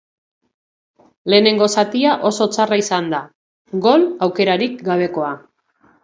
Lehenengo 1.33 1.65
zatia 1.81 2.15
oso 2.29 2.47
txarra 2.55 2.79
izan 2.83 3.11
da, 3.11 3.19
gol 3.83 4.07
aukerarik 4.29 4.81
gabekoa. 4.89 5.29